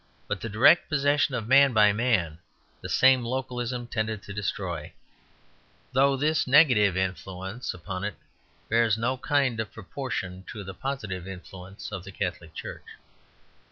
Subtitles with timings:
[0.27, 2.39] But the direct possession of man by man
[2.81, 4.93] the same localism tended to destroy;
[5.93, 8.15] though this negative influence upon it
[8.67, 12.87] bears no kind of proportion to the positive influence of the Catholic Church.